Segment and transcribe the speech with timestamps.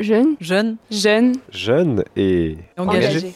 [0.00, 0.36] Jeune.
[0.40, 0.78] Jeune.
[0.90, 1.34] Jeune.
[1.52, 3.34] Jeune et Engagé.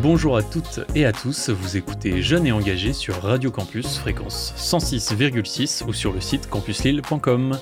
[0.00, 4.54] Bonjour à toutes et à tous, vous écoutez Jeunes et Engagés sur Radio Campus, fréquence
[4.56, 7.58] 106,6 ou sur le site campuslille.com.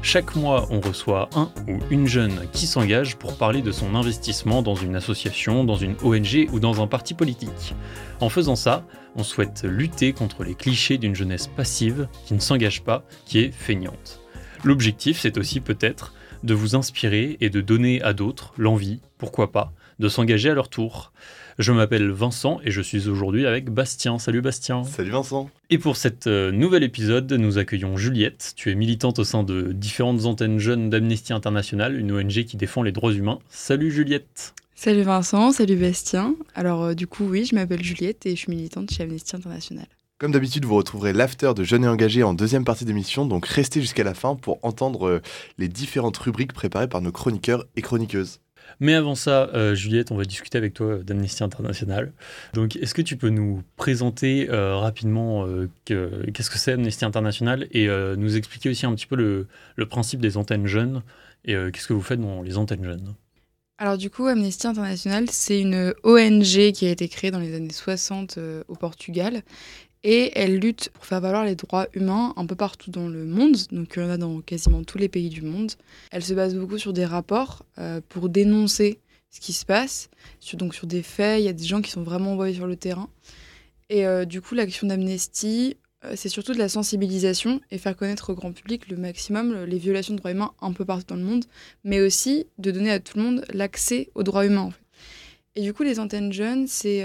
[0.00, 4.62] Chaque mois, on reçoit un ou une jeune qui s'engage pour parler de son investissement
[4.62, 7.74] dans une association, dans une ONG ou dans un parti politique.
[8.20, 8.84] En faisant ça,
[9.16, 13.50] on souhaite lutter contre les clichés d'une jeunesse passive qui ne s'engage pas, qui est
[13.50, 14.20] feignante.
[14.62, 16.12] L'objectif, c'est aussi peut-être
[16.42, 20.68] de vous inspirer et de donner à d'autres l'envie, pourquoi pas, de s'engager à leur
[20.68, 21.12] tour.
[21.58, 24.18] Je m'appelle Vincent et je suis aujourd'hui avec Bastien.
[24.18, 24.84] Salut Bastien.
[24.84, 25.50] Salut Vincent.
[25.70, 28.52] Et pour cet euh, nouvel épisode, nous accueillons Juliette.
[28.54, 32.82] Tu es militante au sein de différentes antennes jeunes d'Amnesty International, une ONG qui défend
[32.82, 33.40] les droits humains.
[33.48, 34.54] Salut Juliette.
[34.76, 36.36] Salut Vincent, salut Bastien.
[36.54, 39.86] Alors euh, du coup oui, je m'appelle Juliette et je suis militante chez Amnesty International.
[40.18, 43.80] Comme d'habitude, vous retrouverez l'after de Jeunes et Engagés en deuxième partie d'émission, donc restez
[43.80, 45.22] jusqu'à la fin pour entendre euh,
[45.58, 48.40] les différentes rubriques préparées par nos chroniqueurs et chroniqueuses.
[48.80, 52.12] Mais avant ça, euh, Juliette, on va discuter avec toi d'Amnesty International.
[52.52, 57.04] Donc, est-ce que tu peux nous présenter euh, rapidement euh, que- qu'est-ce que c'est Amnesty
[57.04, 61.02] International et euh, nous expliquer aussi un petit peu le, le principe des antennes jeunes
[61.44, 63.14] et euh, qu'est-ce que vous faites dans les antennes jeunes?
[63.80, 67.72] Alors du coup Amnesty International c'est une ONG qui a été créée dans les années
[67.72, 69.42] 60 euh, au Portugal
[70.04, 73.56] et elle lutte pour faire valoir les droits humains un peu partout dans le monde,
[73.72, 75.72] donc il y en a dans quasiment tous les pays du monde.
[76.12, 80.08] Elle se base beaucoup sur des rapports euh, pour dénoncer ce qui se passe,
[80.40, 82.66] sur, donc sur des faits, il y a des gens qui sont vraiment envoyés sur
[82.66, 83.08] le terrain.
[83.90, 88.30] Et euh, du coup l'action d'Amnesty, euh, c'est surtout de la sensibilisation et faire connaître
[88.30, 91.24] au grand public le maximum les violations de droits humains un peu partout dans le
[91.24, 91.44] monde,
[91.82, 94.70] mais aussi de donner à tout le monde l'accès aux droits humains.
[95.56, 97.04] Et du coup, les antennes jeunes, c'est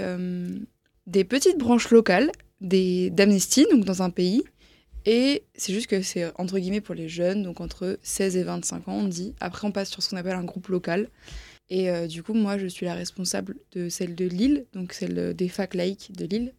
[1.08, 4.42] des petites branches locales d'Amnesty, donc dans un pays.
[5.06, 8.88] Et c'est juste que c'est entre guillemets pour les jeunes, donc entre 16 et 25
[8.88, 9.34] ans, on dit.
[9.40, 11.10] Après, on passe sur ce qu'on appelle un groupe local.
[11.70, 15.34] Et euh, du coup, moi, je suis la responsable de celle de Lille, donc celle
[15.34, 16.54] des facs laïques de Lille.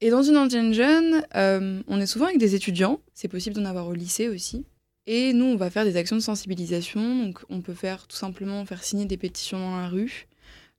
[0.00, 3.00] Et dans une antenne jeune, euh, on est souvent avec des étudiants.
[3.14, 4.64] C'est possible d'en avoir au lycée aussi.
[5.06, 7.24] Et nous, on va faire des actions de sensibilisation.
[7.24, 10.26] Donc, on peut faire tout simplement faire signer des pétitions dans la rue.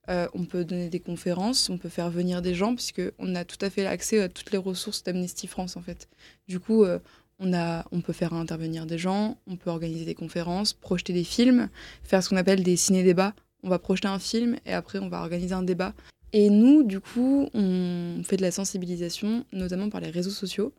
[0.08, 3.58] Euh, on peut donner des conférences, on peut faire venir des gens, puisqu'on a tout
[3.60, 6.08] à fait accès à toutes les ressources d'Amnesty France, en fait.
[6.46, 6.98] Du coup, euh,
[7.38, 11.24] on, a, on peut faire intervenir des gens, on peut organiser des conférences, projeter des
[11.24, 11.68] films,
[12.04, 13.34] faire ce qu'on appelle des ciné-débats.
[13.62, 15.92] On va projeter un film et après, on va organiser un débat.
[16.32, 20.72] Et nous, du coup, on fait de la sensibilisation, notamment par les réseaux sociaux.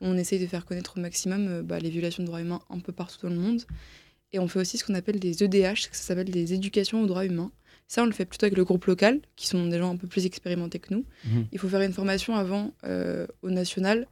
[0.00, 2.80] On essaye de faire connaître au maximum euh, bah, les violations de droits humains un
[2.80, 3.62] peu partout dans le monde.
[4.32, 7.26] Et on fait aussi ce qu'on appelle des EDH, ça s'appelle des éducations aux droits
[7.26, 7.52] humains.
[7.88, 10.06] Ça, on le fait plutôt avec le groupe local, qui sont des gens un peu
[10.06, 11.04] plus expérimentés que nous.
[11.26, 11.46] Mhm.
[11.52, 14.06] Il faut faire une formation avant euh, au national.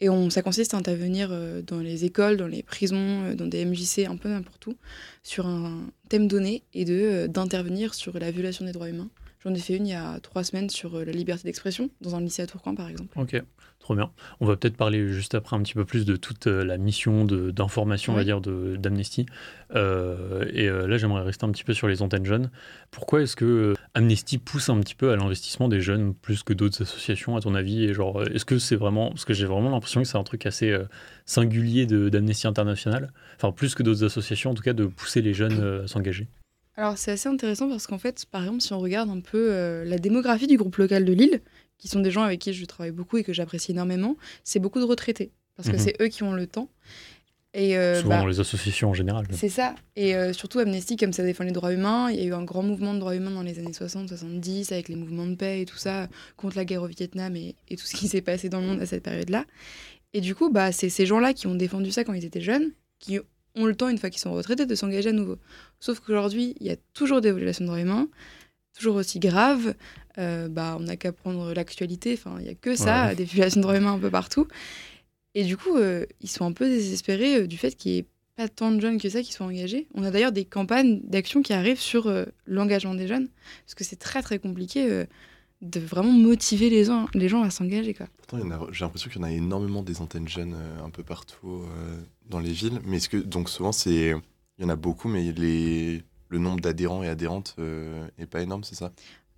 [0.00, 3.46] Et on, ça consiste à intervenir euh, dans les écoles, dans les prisons, euh, dans
[3.46, 4.74] des MJC, un peu n'importe où,
[5.22, 9.08] sur un thème donné et de d'intervenir sur la violation des droits humains.
[9.44, 12.14] J'en ai fait une il y a trois semaines sur euh, la liberté d'expression, dans
[12.16, 13.18] un lycée à Tourcoing, par exemple.
[13.18, 13.42] Ok,
[13.78, 14.10] trop bien.
[14.40, 17.26] On va peut-être parler juste après un petit peu plus de toute euh, la mission
[17.26, 19.26] d'information, on va dire, de- d'Amnesty.
[19.74, 22.50] Euh, et là, j'aimerais rester un petit peu sur les antennes jeunes.
[22.90, 26.80] Pourquoi est-ce que Amnesty pousse un petit peu à l'investissement des jeunes plus que d'autres
[26.80, 27.84] associations, à ton avis?
[27.84, 29.10] Et genre, est-ce que c'est vraiment...
[29.10, 30.74] Parce que j'ai vraiment l'impression que c'est un truc assez
[31.26, 33.12] singulier de- d'Amnesty International.
[33.36, 36.28] Enfin, plus que d'autres associations, en tout cas, de pousser les jeunes à s'engager?
[36.76, 39.84] Alors c'est assez intéressant parce qu'en fait, par exemple, si on regarde un peu euh,
[39.84, 41.40] la démographie du groupe local de Lille,
[41.78, 44.80] qui sont des gens avec qui je travaille beaucoup et que j'apprécie énormément, c'est beaucoup
[44.80, 45.78] de retraités, parce que Mhm.
[45.82, 46.68] c'est eux qui ont le temps.
[47.56, 49.26] Et euh, Souvent bah, dans les associations en général.
[49.30, 49.76] c'est ça.
[49.94, 52.42] Et euh, surtout Amnesty, comme ça défend les droits humains, il y a eu un
[52.42, 55.64] grand mouvement de droits humains dans les années 60-70 avec les mouvements de paix et
[55.64, 58.60] tout ça, contre la guerre au Vietnam et, et tout ce qui s'est passé dans
[58.60, 59.44] le monde à cette période-là.
[60.14, 62.72] Et du coup, bah, c'est ces gens-là qui ont défendu ça quand ils étaient jeunes,
[62.98, 63.20] qui
[63.54, 65.38] ont le temps, une fois qu'ils sont retraités, de s'engager à nouveau.
[65.80, 68.08] Sauf qu'aujourd'hui, il y a toujours des violations de droits humains,
[68.76, 69.74] toujours aussi graves.
[70.18, 73.14] Euh, bah, on n'a qu'à prendre l'actualité, enfin, il n'y a que ça, Ouais.
[73.16, 74.46] des violations de droits humains un peu partout.
[75.34, 78.06] Et du coup, euh, ils sont un peu désespérés euh, du fait qu'il n'y ait
[78.36, 79.86] pas tant de jeunes que ça qui sont engagés.
[79.94, 82.12] On a d'ailleurs des campagnes d'action qui arrivent sur
[82.46, 83.28] l'engagement des jeunes,
[83.64, 85.04] parce que c'est très très compliqué
[85.64, 87.94] de vraiment motiver les gens, les gens à s'engager.
[87.94, 88.06] Quoi.
[88.18, 88.38] Pourtant,
[88.70, 92.00] j'ai l'impression qu'il y en a énormément des antennes jeunes euh, un peu partout euh,
[92.28, 92.80] dans les villes.
[92.84, 94.14] Mais est-ce que, donc souvent, c'est,
[94.58, 98.42] il y en a beaucoup, mais les, le nombre d'adhérents et adhérentes euh, est pas
[98.42, 98.92] énorme, c'est ça?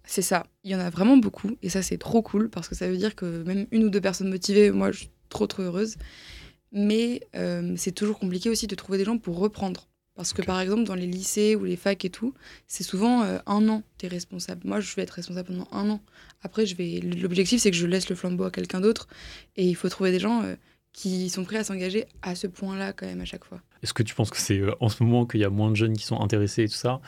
[0.05, 2.76] C'est ça, il y en a vraiment beaucoup, et ça c'est trop cool, parce que
[2.76, 5.62] ça veut dire que même une ou deux personnes motivées, moi je suis trop trop
[5.62, 5.96] heureuse.
[6.70, 9.88] Mais euh, c'est toujours compliqué aussi de trouver des gens pour reprendre.
[10.16, 12.34] Parce que par exemple, dans les lycées ou les facs et tout,
[12.66, 14.62] c'est souvent euh, un an, tu es responsable.
[14.64, 16.00] Moi, je vais être responsable pendant un an.
[16.42, 17.00] Après, je vais.
[17.00, 19.08] L'objectif, c'est que je laisse le flambeau à quelqu'un d'autre.
[19.56, 20.56] Et il faut trouver des gens euh,
[20.96, 23.60] qui sont prêts à s'engager à ce point-là quand même à chaque fois.
[23.82, 25.76] Est-ce que tu penses que c'est euh, en ce moment qu'il y a moins de
[25.76, 27.02] jeunes qui sont intéressés et tout ça?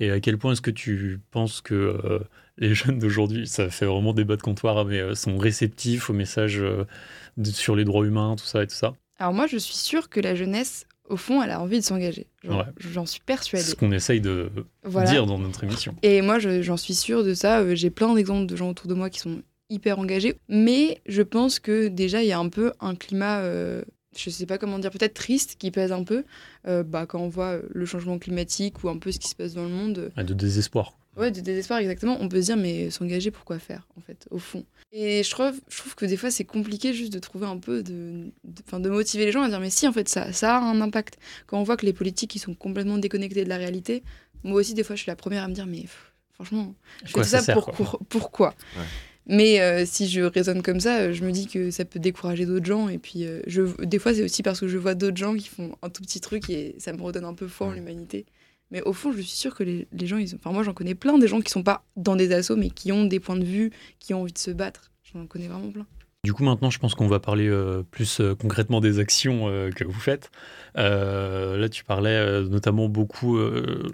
[0.00, 2.20] Et à quel point est-ce que tu penses que euh,
[2.56, 6.64] les jeunes d'aujourd'hui, ça fait vraiment débat de comptoir, mais euh, sont réceptifs aux messages
[7.44, 8.94] sur les droits humains, tout ça et tout ça?
[9.18, 12.26] Alors moi, je suis sûre que la jeunesse, au fond, elle a envie de s'engager.
[12.78, 13.64] J'en suis persuadée.
[13.64, 14.50] C'est ce qu'on essaye de
[15.06, 15.94] dire dans notre émission.
[16.02, 17.74] Et moi, j'en suis sûre de ça.
[17.74, 20.36] J'ai plein d'exemples de gens autour de moi qui sont hyper engagés.
[20.48, 23.82] Mais je pense que déjà, il y a un peu un climat, euh,
[24.16, 26.24] je sais pas comment dire, peut-être triste qui pèse un peu
[26.66, 29.54] euh, bah, quand on voit le changement climatique ou un peu ce qui se passe
[29.54, 30.12] dans le monde.
[30.16, 30.94] de désespoir.
[31.16, 32.16] Ouais, de désespoir, exactement.
[32.20, 34.64] On peut se dire, mais s'engager, pourquoi faire, en fait, au fond?
[34.92, 37.82] Et je trouve, je trouve que des fois, c'est compliqué juste de trouver un peu
[37.82, 40.60] de, de, de, motiver les gens à dire, mais si, en fait, ça, ça a
[40.60, 41.18] un impact.
[41.46, 44.02] Quand on voit que les politiques, ils sont complètement déconnectés de la réalité,
[44.42, 45.84] moi aussi, des fois, je suis la première à me dire, mais
[46.32, 46.74] franchement,
[47.04, 48.54] je fais ça, pour, pourquoi
[49.26, 52.66] mais euh, si je raisonne comme ça, je me dis que ça peut décourager d'autres
[52.66, 52.88] gens.
[52.88, 55.48] Et puis, euh, je, des fois, c'est aussi parce que je vois d'autres gens qui
[55.48, 58.26] font un tout petit truc et ça me redonne un peu foi en l'humanité.
[58.74, 61.28] Mais au fond, je suis sûre que les, gens, enfin, moi, j'en connais plein des
[61.28, 64.12] gens qui sont pas dans des assauts, mais qui ont des points de vue, qui
[64.14, 64.90] ont envie de se battre.
[65.04, 65.86] J'en connais vraiment plein.
[66.24, 70.00] Du coup, maintenant, je pense qu'on va parler euh, plus concrètement des actions que vous
[70.00, 70.32] faites.
[70.74, 73.38] là, tu parlais notamment beaucoup,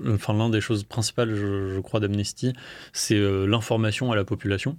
[0.09, 2.55] enfin, l'un des choses principales, je crois, d'Amnesty,
[2.95, 4.79] c'est l'information à la population.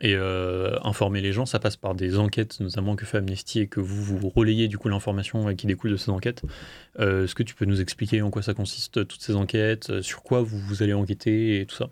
[0.00, 3.66] Et euh, informer les gens, ça passe par des enquêtes, notamment que fait Amnesty et
[3.66, 6.42] que vous, vous relayez du coup l'information qui découle de ces enquêtes.
[6.98, 10.02] Euh, est-ce que tu peux nous expliquer en quoi ça consiste, toutes ces enquêtes, euh,
[10.02, 11.90] sur quoi vous, vous allez enquêter et tout ça?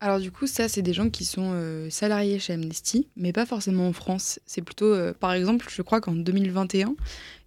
[0.00, 3.88] Alors du coup, ça, c'est des gens qui sont salariés chez Amnesty, mais pas forcément
[3.88, 4.38] en France.
[4.46, 6.94] C'est plutôt, par exemple, je crois qu'en 2021,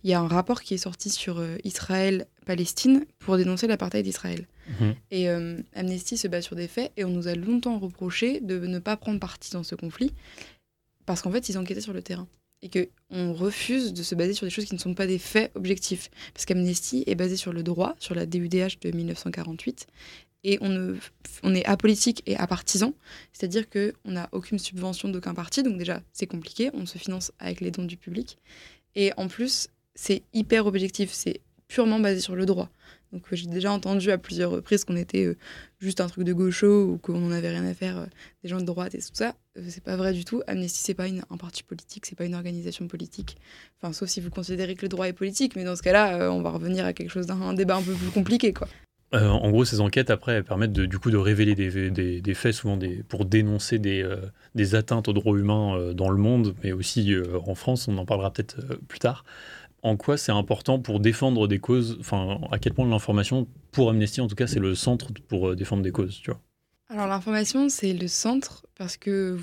[0.04, 4.48] il y a un rapport qui est sorti sur Israël-Palestine pour dénoncer l'apartheid d'Israël.
[4.80, 4.96] Mhm.
[5.12, 8.60] Et euh, Amnesty se base sur des faits et on nous a longtemps reproché de
[8.60, 10.14] ne pas prendre parti dans ce conflit
[11.06, 12.28] parce qu'en fait, ils enquêtaient sur le terrain
[12.62, 15.52] et qu'on refuse de se baser sur des choses qui ne sont pas des faits
[15.56, 16.12] objectifs.
[16.34, 19.88] Parce qu'Amnesty est basé sur le droit, sur la DUDH de 1948,
[20.44, 22.94] et on, est apolitique et apartisan,
[23.34, 27.62] c'est-à-dire qu'on n'a aucune subvention d'aucun parti, donc déjà c'est compliqué, on se finance avec
[27.62, 28.38] les dons du public,
[28.96, 32.70] et en plus c'est hyper objectif, c'est purement basé sur le droit.
[33.12, 35.38] Donc euh, j'ai déjà entendu à plusieurs reprises qu'on était euh,
[35.80, 38.06] juste un truc de gaucho ou qu'on n'en avait rien à faire euh,
[38.44, 39.36] des gens de droite et tout ça.
[39.68, 40.42] c'est pas vrai du tout.
[40.48, 43.38] Amnesty c'est pas un parti politique, c'est pas une organisation politique.
[43.78, 46.42] Enfin sauf si vous considérez que le droit est politique, mais dans ce cas-là, on
[46.42, 48.68] va revenir à quelque chose d'un débat un peu plus compliqué quoi.
[49.14, 52.80] En gros, ces enquêtes, après, elles permettent de, du coup de révéler des, faits, souvent
[53.10, 54.10] pour dénoncer des,
[54.56, 57.14] des atteintes aux droits humains dans le monde, mais aussi
[57.46, 59.26] en France, on en parlera peut-être plus tard
[59.84, 64.22] en quoi c'est important pour défendre des causes, enfin à quel point l'information, pour Amnesty
[64.22, 66.40] en tout cas, c'est le centre pour euh, défendre des causes, tu vois?
[66.90, 69.40] Alors l'information, c'est le centre parce que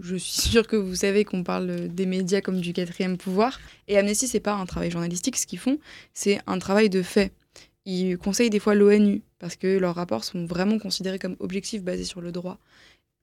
[0.00, 3.60] je suis sûre que vous savez qu'on parle des médias comme du quatrième pouvoir.
[3.86, 5.78] Et Amnesty, c'est pas un travail journalistique, ce qu'ils font,
[6.14, 7.32] c'est un travail de fait.
[7.92, 12.04] Ils conseillent des fois l'ONU parce que leurs rapports sont vraiment considérés comme objectifs basés
[12.04, 12.58] sur le droit.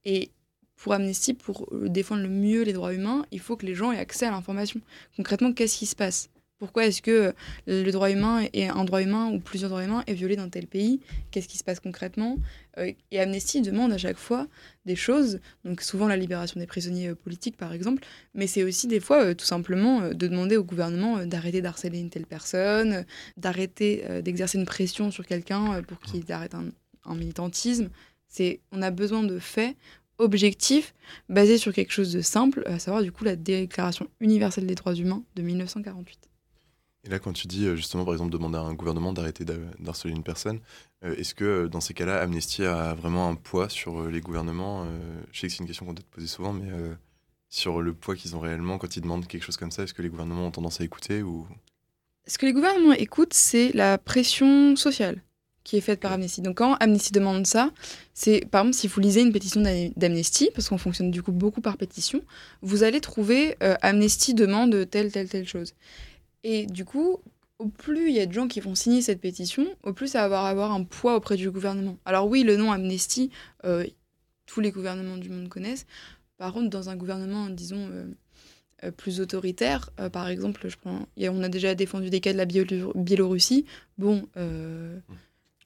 [0.04, 0.30] Et
[0.76, 3.98] pour Amnesty, pour défendre le mieux les droits humains, il faut que les gens aient
[3.98, 4.80] accès à l'information.
[5.16, 6.28] Concrètement, qu'est-ce qui se passe?
[6.58, 7.32] Pourquoi est-ce que euh,
[7.66, 10.66] le droit humain et un droit humain ou plusieurs droits humains est violé dans tel
[10.66, 11.00] pays?
[11.30, 12.36] Qu'est-ce qui se passe concrètement?
[12.78, 14.48] Euh, Et Amnesty demande à chaque fois
[14.84, 18.02] des choses, donc souvent la libération des prisonniers euh, politiques par exemple,
[18.34, 22.26] mais c'est aussi des fois tout simplement de demander au gouvernement d'arrêter d'harceler une telle
[22.26, 23.04] personne,
[23.36, 27.88] d'arrêter d'exercer une pression sur quelqu'un pour qu'il arrête un, militantisme.
[28.28, 29.76] C'est, on a besoin de faits
[30.18, 30.94] objectifs
[31.28, 34.94] basés sur quelque chose de simple, à savoir du coup la Déclaration universelle des droits
[34.94, 36.27] humains de 1948.
[37.08, 39.44] Et là, quand tu dis euh, justement, par exemple, demander à un gouvernement d'arrêter
[39.80, 40.60] d'harceler une personne,
[41.04, 44.86] euh, est-ce que euh, dans ces cas-là, Amnesty a vraiment un poids sur les gouvernements
[45.32, 46.70] Je sais que c'est une question qu'on doit te poser souvent, mais
[47.48, 50.02] sur le poids qu'ils ont réellement quand ils demandent quelque chose comme ça, est-ce que
[50.02, 51.46] les gouvernements ont tendance à écouter ou?
[52.26, 55.22] Ce que les gouvernements écoutent, c'est la pression sociale
[55.64, 56.42] qui est faite par Amnesty.
[56.42, 57.70] Donc quand Amnesty demande ça,
[58.12, 59.62] c'est par exemple si vous lisez une pétition
[59.96, 62.22] d'Amnesty, parce qu'on fonctionne du coup beaucoup par pétition,
[62.60, 65.72] vous allez trouver Amnesty demande telle, telle, telle chose.
[66.44, 67.18] Et du coup,
[67.58, 70.28] au plus il y a de gens qui vont signer cette pétition, au plus ça
[70.28, 71.98] va avoir un poids auprès du gouvernement.
[72.04, 73.30] Alors oui, le nom Amnesty,
[73.64, 73.84] euh,
[74.46, 75.86] tous les gouvernements du monde connaissent.
[76.36, 78.04] Par contre, dans un gouvernement, disons, euh,
[78.84, 82.46] euh, plus autoritaire, par exemple, je prends, on a déjà défendu des cas de la
[82.46, 83.66] Biélorussie.
[83.98, 84.28] Bon,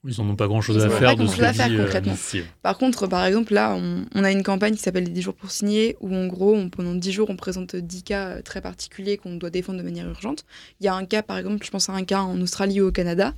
[0.04, 2.16] ils n'en ont pas grand-chose à faire de ce que faire, euh, concrètement.
[2.62, 5.50] Par contre, par exemple, là, on, a une campagne qui s'appelle les 10 jours pour
[5.50, 9.36] signer, où en gros, pendant 10 jours, on présente 10 cas euh, très particuliers qu'on
[9.36, 10.44] doit défendre de manière urgente.
[10.80, 12.88] Il y a un cas, par exemple, je pense à un cas en Australie ou
[12.88, 13.34] au Canada.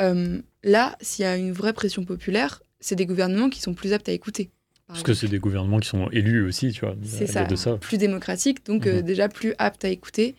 [0.00, 3.94] Euh, là, s'il y a une vraie pression populaire, c'est des gouvernements qui sont plus
[3.94, 4.50] aptes à écouter.
[4.86, 6.94] Parce que c'est des gouvernements qui sont élus aussi, tu vois.
[7.02, 7.46] C'est ça,
[7.80, 9.00] plus démocratiques, donc mhm.
[9.00, 10.34] déjà plus aptes à écouter.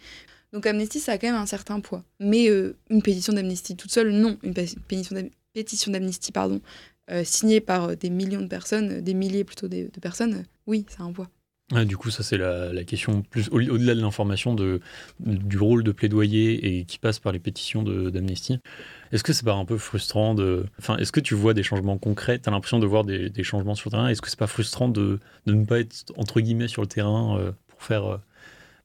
[0.54, 2.04] Donc Amnesty, ça a quand même un certain poids.
[2.20, 4.38] Mais euh, une pétition d'Amnesty toute seule, non.
[4.44, 5.16] Une pétition
[5.64, 6.62] d'Amnesty, pardon,
[7.12, 11.06] euh, signée par des millions de personnes, des milliers plutôt de, personnes, oui, ça a
[11.06, 11.30] un poids.
[11.86, 14.82] du coup, ça c'est la, question plus au-delà de l'information de,
[15.20, 18.60] du rôle de plaidoyer et qui passe par les pétitions d'Amnesty.
[19.12, 21.98] Est-ce que c'est pas un peu frustrant de, enfin, est-ce que tu vois des changements
[21.98, 22.40] concrets?
[22.40, 25.20] T'as l'impression de voir des, changements sur le terrain Est-ce que c'est pas frustrant de,
[25.46, 28.20] de, ne pas être entre guillemets sur le terrain euh, pour faire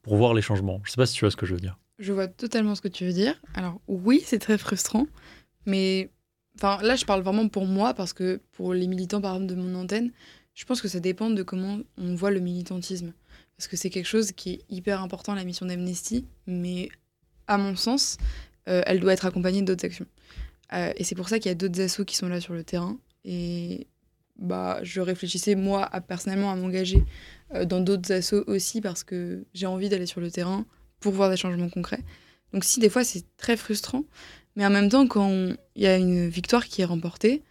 [0.03, 0.79] pour voir les changements?
[0.83, 1.77] Je sais pas si tu vois ce que je veux dire.
[1.97, 3.39] Je vois totalement ce que tu veux dire.
[3.53, 5.07] Alors oui, c'est très frustrant,
[5.65, 6.09] mais
[6.61, 9.75] là je parle vraiment pour moi parce que pour les militants par exemple de mon
[9.75, 10.11] antenne,
[10.53, 13.13] je pense que ça dépend de comment on voit le militantisme
[13.61, 16.89] parce que c'est quelque chose qui est hyper important la mission d'Amnesty, mais
[17.45, 18.17] à mon sens,
[18.67, 20.07] euh, elle doit être accompagnée d'autres actions.
[20.73, 22.63] Euh, et c'est pour ça qu'il y a d'autres assos qui sont là sur le
[22.63, 23.85] terrain et
[24.39, 27.03] bah je réfléchissais moi personnellement à m'engager
[27.53, 30.65] euh, dans d'autres assos aussi parce que j'ai envie d'aller sur le terrain
[30.99, 32.03] pour voir des changements concrets.
[32.53, 34.05] Donc si des fois c'est très frustrant,
[34.55, 35.29] mais en même temps quand
[35.75, 37.43] il y a une victoire qui est remportée,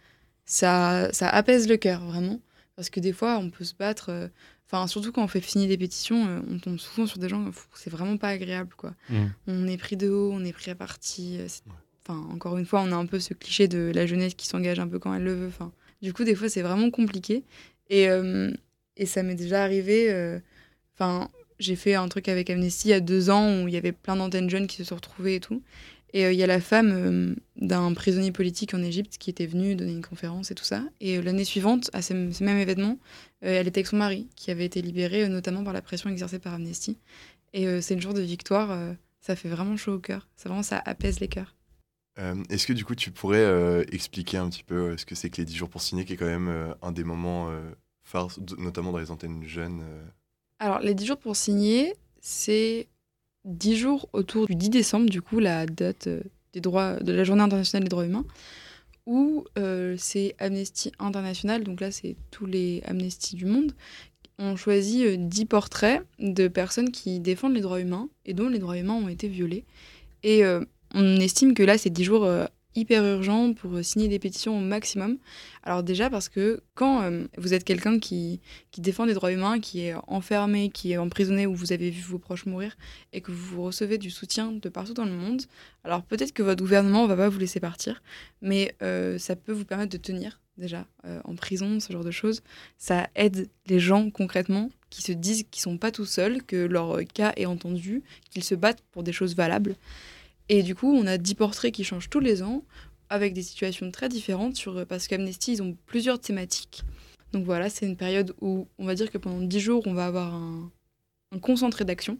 [0.45, 2.39] ça, ça apaise le cœur vraiment.
[2.75, 4.27] Parce que des fois on peut se battre, euh,
[4.67, 7.51] enfin surtout quand on fait signer des pétitions, euh, on tombe souvent sur des gens,
[7.75, 8.93] c'est vraiment pas agréable quoi.
[9.09, 9.25] Mmh.
[9.47, 11.39] On est pris de haut, on est pris à partie.
[12.05, 14.79] Enfin encore une fois on a un peu ce cliché de la jeunesse qui s'engage
[14.79, 15.47] un peu quand elle le veut.
[15.47, 17.43] Enfin, du coup des fois c'est vraiment compliqué.
[17.89, 18.07] Et,
[18.97, 20.11] et ça m'est déjà arrivé.
[20.11, 20.39] Euh,
[20.93, 21.29] enfin,
[21.59, 23.91] j'ai fait un truc avec Amnesty il y a deux ans où il y avait
[23.91, 25.61] plein d'antennes jeunes qui se sont retrouvées et tout.
[26.13, 29.45] Et euh, il y a la femme euh, d'un prisonnier politique en Égypte qui était
[29.45, 30.83] venue donner une conférence et tout ça.
[30.99, 32.97] Et l'année suivante, à ce, même événement,
[33.41, 36.53] elle était avec son mari qui avait été libéré notamment par la pression exercée par
[36.53, 36.97] Amnesty.
[37.53, 38.77] Et c'est le jour de victoire.
[39.19, 40.27] ça fait vraiment chaud au cœur.
[40.35, 41.55] Ça vraiment ça apaise les cœurs.
[42.49, 45.45] Est-ce que du coup tu pourrais expliquer un petit peu ce que c'est que les
[45.45, 47.51] 10 jours pour signer, qui est quand même un des moments
[48.57, 50.03] notamment dans les antennes jeunes euh?
[50.59, 52.87] Alors, les 10 jours pour signer, c'est
[53.45, 56.21] 10 jours autour du 10 décembre, du coup, la date euh,
[56.53, 58.25] des droits, de la Journée internationale des droits humains,
[59.05, 63.73] où euh, c'est Amnesty International, donc là, c'est tous les Amnesty du monde,
[64.37, 68.77] ont choisi 10 portraits de personnes qui défendent les droits humains et dont les droits
[68.77, 69.65] humains ont été violés.
[70.23, 70.43] Et
[70.95, 72.27] on estime que là, c'est 10 jours
[72.75, 75.17] hyper urgent pour euh, signer des pétitions au maximum.
[75.63, 78.39] Alors déjà parce que quand euh, vous êtes quelqu'un qui,
[78.77, 82.19] défend les droits humains, qui est enfermé, qui est emprisonné ou vous avez vu vos
[82.19, 82.75] proches mourir
[83.13, 85.43] et que vous recevez du soutien de partout dans le monde,
[85.83, 88.01] alors peut-être que votre gouvernement va pas vous laisser partir,
[88.41, 90.85] mais euh, ça peut vous permettre de tenir déjà
[91.23, 92.43] en prison, ce genre de choses.
[92.77, 96.99] Ça aide les gens concrètement qui se disent qu'ils sont pas tout seuls, que leur
[97.11, 99.75] cas est entendu, qu'ils se battent pour des choses valables.
[100.53, 102.65] Et du coup, on a 10 portraits qui changent tous les ans,
[103.07, 106.83] avec des situations très différentes, sur, parce qu'Amnesty, ils ont plusieurs thématiques.
[107.31, 110.07] Donc voilà, c'est une période où on va dire que pendant 10 jours, on va
[110.07, 110.69] avoir un,
[111.41, 112.17] concentré d'action.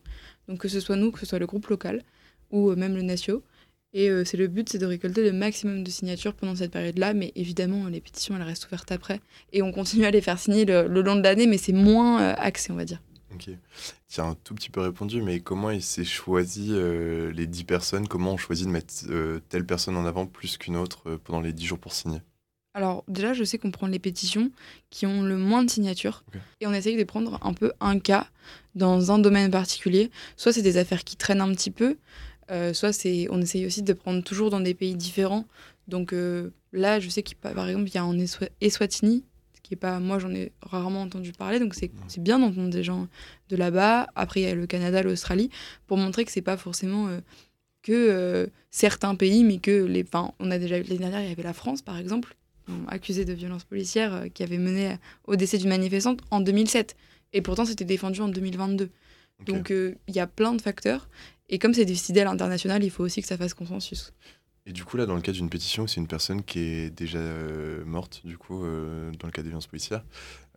[0.47, 2.03] Donc que ce soit nous, que ce soit le groupe local,
[2.51, 3.43] ou euh, même le Natio.
[3.91, 7.13] Et euh, c'est le but, c'est de récolter le maximum de signatures pendant cette période-là.
[7.13, 9.19] Mais évidemment, les pétitions, elles restent ouvertes après.
[9.51, 12.33] Et on continue à les faire signer le, long de l'année, mais c'est moins euh,
[12.37, 13.01] axé, on va dire.
[13.33, 13.49] Ok.
[14.09, 17.63] Tu as un tout petit peu répondu, mais comment il s'est choisi euh, les 10
[17.63, 18.07] personnes?
[18.07, 21.41] Comment on choisit de mettre euh, telle personne en avant plus qu'une autre euh, pendant
[21.41, 22.21] les 10 jours pour signer?
[22.73, 24.51] Alors, déjà, je sais qu'on prend les pétitions
[24.89, 26.23] qui ont le moins de signatures
[26.61, 28.27] et on essaye de prendre un peu un cas
[28.75, 30.09] dans un domaine particulier.
[30.37, 31.97] Soit c'est des affaires qui traînent un petit peu,
[32.71, 35.47] soit c'est on essaye aussi de prendre toujours dans des pays différents.
[35.89, 36.15] Donc
[36.71, 38.17] là, je sais qu'il par exemple, il y a en
[38.61, 39.25] Eswatini
[39.75, 39.99] pas.
[39.99, 43.07] Moi, j'en ai rarement entendu parler, donc c'est bien d'entendre des gens
[43.49, 44.07] de là-bas.
[44.15, 45.49] Après, il y a le Canada, l'Australie,
[45.87, 47.19] pour montrer que c'est pas forcément euh,
[47.81, 50.03] que euh, certains pays, mais que les.
[50.03, 52.35] Enfin, on a déjà l'année dernière, il y avait la France, par exemple,
[52.87, 56.95] accusée de violence policière, euh, qui avait mené au décès d'une manifestante en 2007.
[57.33, 58.89] Et pourtant, c'était défendu en 2022.
[59.45, 61.09] Donc, il y a plein de facteurs.
[61.49, 64.13] Et comme c'est décidé à l'international, il faut aussi que ça fasse consensus.
[64.67, 67.17] Et du coup, là, dans le cas d'une pétition, c'est une personne qui est déjà
[67.17, 70.03] euh, morte, du coup, euh, dans le cas des violences policières.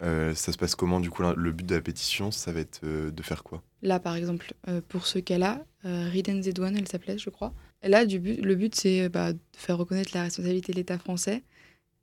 [0.03, 2.85] Euh, ça se passe comment, du coup, le but de la pétition, ça va être
[2.85, 3.63] de faire quoi?
[3.83, 4.53] Là, par exemple,
[4.89, 7.55] pour ce cas-là, Riden Zedouane, elle s'appelait, je crois.
[7.83, 10.99] Et là, du but, le but, c'est bah, de faire reconnaître la responsabilité de l'État
[10.99, 11.43] français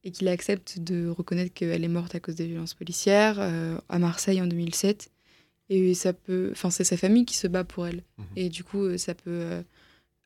[0.03, 3.39] et qu'il accepte de reconnaître qu'elle est morte à cause des violences policières
[3.89, 5.11] à Marseille en 2007.
[5.69, 8.03] Et ça peut, enfin, c'est sa famille qui se bat pour elle.
[8.17, 9.63] Mmh et du coup, ça peut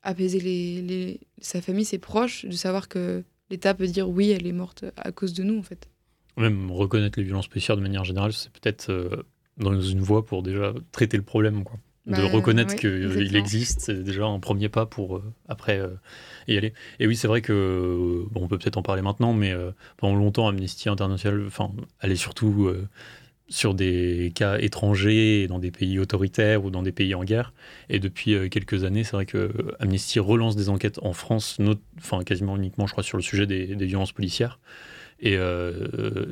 [0.06, 4.52] apaiser les, sa famille, ses proches, de savoir que l'État peut dire oui, elle est
[4.52, 5.88] morte à cause de nous, en fait.
[6.36, 9.24] Même reconnaître les violences policières de manière générale, c'est peut-être euh,
[9.56, 11.64] dans une voie pour déjà traiter le problème.
[11.64, 11.78] Quoi.
[12.06, 15.88] de bah, reconnaître qu'il existe, c'est déjà un premier pas pour euh, après euh,
[16.46, 16.72] y aller.
[17.00, 19.52] Et oui, c'est vrai que, bon, on peut peut-être en parler maintenant, mais
[19.96, 22.70] pendant longtemps, Amnesty International, enfin, elle est surtout
[23.48, 27.52] sur des cas étrangers, dans des pays autoritaires ou dans des pays en guerre.
[27.88, 31.58] Et depuis euh, quelques années, c'est vrai que Amnesty relance des enquêtes en France,
[31.98, 34.58] enfin quasiment uniquement, je crois, sur le sujet des, violences policières.
[35.20, 35.38] Et,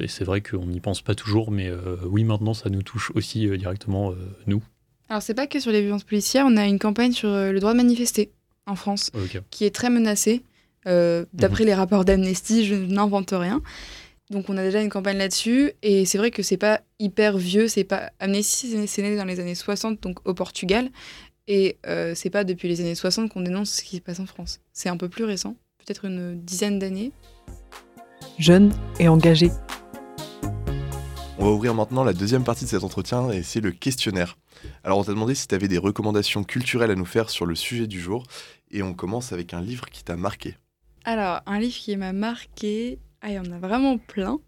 [0.08, 1.70] c'est vrai qu'on n'y pense pas toujours, mais
[2.04, 4.12] oui, maintenant, ça nous touche aussi directement,
[4.46, 4.62] nous.
[5.08, 7.72] Alors, c'est pas que sur les violences policières, on a une campagne sur le droit
[7.72, 8.32] de manifester
[8.66, 9.10] en France,
[9.50, 10.42] qui est très menacée.
[10.84, 11.66] D'après mhm.
[11.66, 13.62] les rapports d'Amnesty, je n'invente rien.
[14.30, 17.68] Donc on a déjà une campagne là-dessus et c'est vrai que c'est pas hyper vieux,
[17.68, 20.90] c'est pas Amnesty c'est né dans les années 60 donc au Portugal
[21.46, 24.26] et euh, c'est pas depuis les années 60 qu'on dénonce ce qui se passe en
[24.26, 24.60] France.
[24.72, 27.12] C'est un peu plus récent, peut-être une dizaine d'années.
[28.38, 29.50] Jeune et engagé.
[31.38, 34.38] On va ouvrir maintenant la deuxième partie de cet entretien et c'est le questionnaire.
[34.82, 37.54] Alors on t'a demandé si tu avais des recommandations culturelles à nous faire sur le
[37.54, 38.24] sujet du jour
[38.70, 40.56] et on commence avec un livre qui t'a marqué.
[41.04, 44.38] Alors un livre qui m'a marqué, ah, il y en a vraiment plein.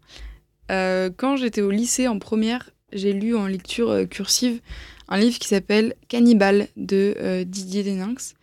[0.71, 4.61] Euh, quand j'étais au lycée en première, j'ai lu en lecture euh, cursive
[5.07, 8.35] un livre qui s'appelle Cannibal de euh, Didier Deninx.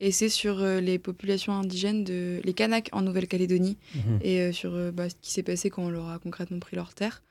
[0.00, 4.18] Et c'est sur les populations indigènes, de, les Kanaks en Nouvelle-Calédonie, mhm.
[4.20, 7.22] et sur bah, ce qui s'est passé quand on leur a concrètement pris leur terre.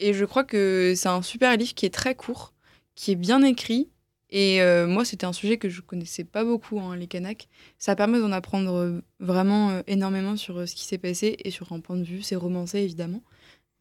[0.00, 2.54] Et je crois que c'est un super livre qui est très court,
[2.96, 3.88] qui est bien écrit,
[4.30, 4.58] et
[4.88, 7.48] moi, c'était un sujet que je connaissais pas beaucoup, hein, les Kanaks.
[7.78, 11.96] Ça permet d'en apprendre vraiment énormément sur ce qui s'est passé et sur un point
[11.96, 12.22] de vue.
[12.22, 13.22] C'est romancé, évidemment.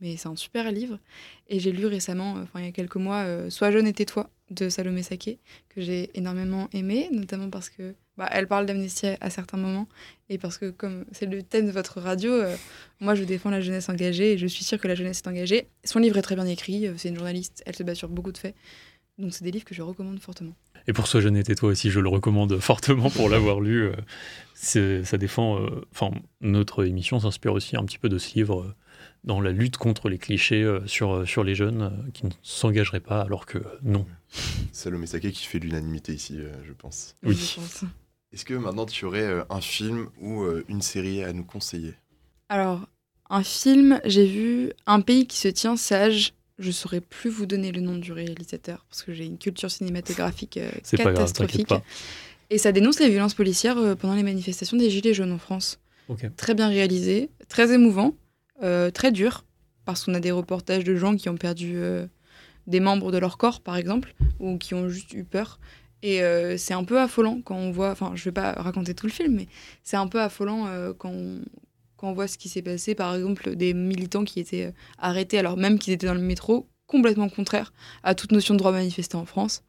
[0.01, 0.99] Mais c'est un super livre.
[1.47, 4.67] Et j'ai lu récemment, enfin il y a quelques mois, Sois jeune et tais-toi de
[4.67, 5.39] Salomé Saké,
[5.69, 9.87] que j'ai énormément aimé, notamment parce que bah, elle parle d'amnistie à certains moments
[10.27, 12.33] et parce que comme c'est le thème de votre radio,
[12.99, 15.67] moi je défends la jeunesse engagée et je suis sûre que la jeunesse est engagée.
[15.85, 18.37] Son livre est très bien écrit, c'est une journaliste, elle se bat sur beaucoup de
[18.37, 18.55] faits.
[19.17, 20.55] Donc c'est des livres que je recommande fortement.
[20.87, 23.91] Et pour Sois jeune et toi aussi, je le recommande fortement pour l'avoir lu.
[24.63, 25.59] Euh, ça défend.
[25.59, 28.75] Euh, enfin, notre émission s'inspire aussi un petit peu de ce livre euh,
[29.23, 33.45] dans la lutte contre les clichés sur, sur les jeunes qui ne s'engageraient pas alors
[33.45, 34.05] que non.
[34.71, 37.15] Salomé Saké qui fait l'unanimité ici, je pense.
[37.23, 37.57] Oui.
[38.33, 41.93] Est-ce que maintenant tu aurais un film ou une série à nous conseiller?
[42.49, 42.81] Alors,
[43.29, 47.71] un film, j'ai vu Un pays qui se tient sage je saurais plus vous donner
[47.71, 51.73] le nom du réalisateur parce que j'ai une culture cinématographique euh, catastrophique.
[52.49, 55.79] et ça dénonce les violences policières euh, pendant les manifestations des Gilets jaunes en France.
[56.35, 58.11] Très bien réalisé, très émouvant, euh,
[58.93, 59.45] très dur,
[59.85, 61.75] parce qu'on a des reportages de gens qui ont perdu
[62.67, 65.59] des membres de leur corps, par exemple, ou qui ont juste eu peur.
[66.03, 66.21] Et
[66.57, 69.35] c'est un peu affolant quand on voit, enfin je vais pas raconter tout le film,
[69.35, 69.47] mais
[69.83, 71.41] c'est un peu affolant quand, on,
[72.01, 75.37] quand on voit ce qui s'est passé, par exemple, des militants qui étaient euh, arrêtés
[75.37, 77.71] alors même qu'ils étaient dans le métro, complètement contraire
[78.01, 79.63] à toute notion de droit manifester en France.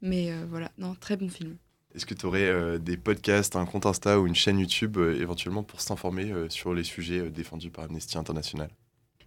[0.00, 1.58] Mais euh, voilà, non, très bon film.
[1.98, 5.64] Est-ce que tu aurais euh, des podcasts, un compte Insta ou une chaîne YouTube éventuellement
[5.64, 8.70] pour s'informer sur les sujets défendus par Amnesty International?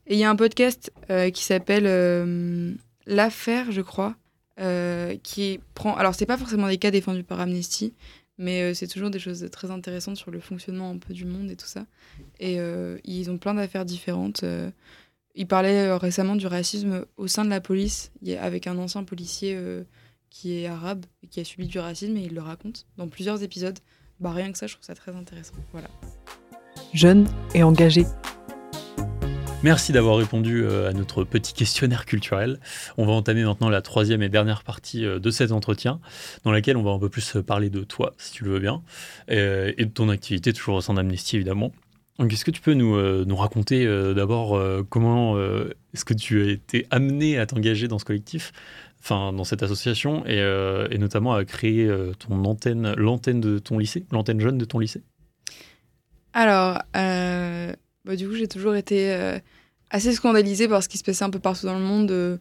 [0.08, 0.92] Il y a un podcast
[1.34, 4.16] qui s'appelle L'affaire, je crois,
[5.22, 5.96] qui prend.
[5.96, 7.94] Alors, c'est pas forcément des cas défendus par Amnesty,
[8.42, 11.52] mais euh, c'est toujours des choses très intéressantes sur le fonctionnement un peu du monde
[11.52, 11.86] et tout ça.
[12.40, 14.44] Et euh, ils ont plein d'affaires différentes.
[14.44, 14.72] Euh.
[15.36, 19.58] ils parlaient récemment du racisme au sein de la police, avec un ancien policier
[20.32, 23.44] qui est arabe et qui a subi du racisme, et il le raconte dans plusieurs
[23.44, 23.78] épisodes.
[24.20, 25.54] Bah, rien que ça, je trouve ça très intéressant.
[25.72, 25.90] Voilà.
[26.94, 28.06] Jeune et engagé.
[29.64, 32.60] Merci d'avoir répondu euh, à notre petit questionnaire culturel.
[32.98, 36.00] On va entamer maintenant la troisième et dernière partie euh, de cet entretien,
[36.44, 38.60] dans laquelle on va un peu plus euh, parler de toi, si tu le veux
[38.60, 38.82] bien,
[39.28, 41.72] et de ton activité, toujours au sein d'Amnesty, évidemment.
[42.18, 46.86] Donc, est-ce que tu peux nous, nous raconter d'abord comment est-ce que tu as été
[46.92, 48.52] amené à t'engager dans ce collectif,
[49.02, 50.38] enfin dans cette association, et,
[50.92, 55.02] et notamment à créer ton antenne, l'antenne de ton lycée, l'antenne jeune de ton lycée?
[56.34, 56.80] Alors,
[58.06, 59.38] bah, du coup, j'ai toujours été euh,
[59.90, 62.38] assez scandalisée par ce qui se passait un peu partout dans le monde, euh,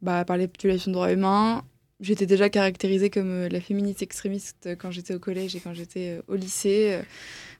[0.00, 1.64] bah, par les populations de droits humains.
[2.00, 6.20] J'étais déjà caractérisée comme euh, la féministe extrémiste quand j'étais au collège et quand j'étais
[6.28, 7.00] au lycée.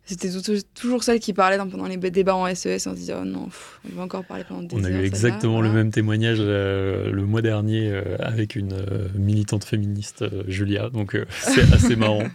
[0.04, 0.30] C'était
[0.74, 3.48] toujours celle qui parlait pendant les débats en SES en se disant oh non,
[3.88, 7.40] on va encore parler pendant des On a eu exactement le même témoignage le mois
[7.40, 8.74] dernier avec une
[9.14, 12.24] militante féministe, Julia, donc c'est assez marrant.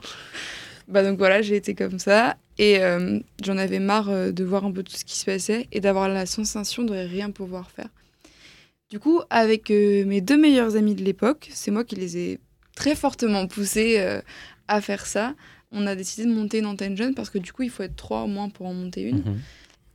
[0.88, 2.38] Bah donc voilà, j'ai été comme ça.
[2.58, 5.68] Et euh, j'en avais marre euh, de voir un peu tout ce qui se passait
[5.72, 7.90] et d'avoir la sensation de rien pouvoir faire.
[8.90, 12.40] Du coup, avec euh, mes deux meilleurs amis de l'époque, c'est moi qui les ai
[12.76, 14.00] très fortement poussés
[14.68, 15.34] à faire ça.
[15.72, 17.96] On a décidé de monter une antenne jeune parce que du coup, il faut être
[17.96, 19.18] trois au moins pour en monter une.
[19.18, 19.40] Mhm.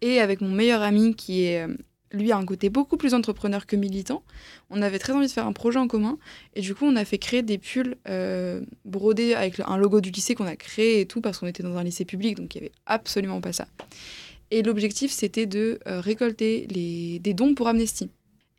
[0.03, 1.67] Et avec mon meilleur ami qui est
[2.13, 4.23] lui a un côté beaucoup plus entrepreneur que militant.
[4.71, 6.19] On avait très envie de faire un projet en commun
[6.55, 10.11] et du coup on a fait créer des pulls euh, brodés avec un logo du
[10.11, 12.59] lycée qu'on a créé et tout parce qu'on était dans un lycée public donc il
[12.59, 13.67] n'y avait absolument pas ça.
[14.51, 18.11] Et l'objectif c'était de euh, récolter les, des dons pour Amnesty.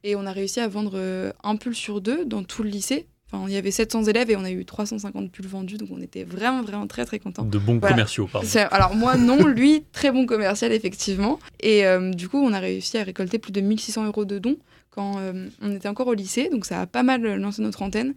[0.06, 3.08] Et on a réussi à vendre euh, un pull sur deux dans tout le lycée.
[3.34, 6.00] Enfin, il y avait 700 élèves et on a eu 350 pulls vendus, donc on
[6.02, 7.44] était vraiment, vraiment très, très contents.
[7.44, 7.96] De bons Voilà.
[7.96, 8.48] commerciaux, pardon.
[8.72, 11.40] Alors moi non, lui très bon commercial effectivement.
[11.60, 14.58] Et euh, du coup on a réussi à récolter plus de 1600 euros de dons
[14.92, 18.14] quand euh, on était encore au lycée, donc ça a pas mal lancé notre antenne.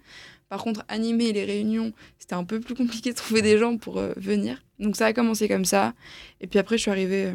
[0.50, 3.96] Par contre animer les réunions, c'était un peu plus compliqué de trouver des gens pour
[3.98, 4.62] euh, venir.
[4.79, 5.94] Donc ça a commencé comme ça.
[6.42, 7.33] Et puis après je suis arrivée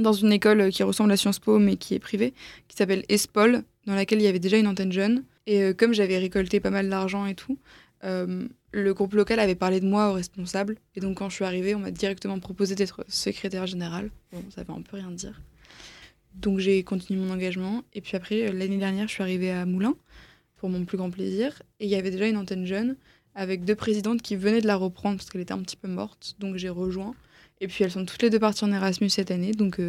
[0.00, 2.32] dans une école qui ressemble à Sciences Po mais qui est privée,
[2.66, 5.22] qui s'appelle ESPOL, dans laquelle il y avait déjà une antenne jeune.
[5.46, 7.58] Et euh, comme j'avais récolté pas mal d'argent et tout,
[8.04, 10.76] euh, le groupe local avait parlé de moi au responsable.
[10.94, 14.10] Et donc, quand je suis arrivée, on m'a directement proposé d'être secrétaire générale.
[14.32, 15.40] Bon, ça veut un peu rien dire.
[16.34, 17.84] Donc, j'ai continué mon engagement.
[17.92, 19.96] Et puis après, euh, l'année dernière, je suis arrivée à Moulins
[20.56, 21.62] pour mon plus grand plaisir.
[21.80, 22.96] Et il y avait déjà une antenne jeune
[23.34, 26.36] avec deux présidentes qui venaient de la reprendre parce qu'elle était un petit peu morte.
[26.38, 27.14] Donc, j'ai rejoint.
[27.60, 29.52] Et puis, elles sont toutes les deux parties en Erasmus cette année.
[29.52, 29.80] Donc,